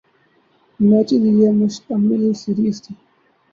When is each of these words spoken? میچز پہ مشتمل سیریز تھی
میچز 0.87 1.23
پہ 1.37 1.47
مشتمل 1.59 2.21
سیریز 2.41 2.77
تھی 2.83 2.93